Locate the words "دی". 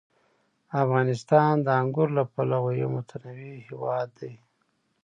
4.19-4.33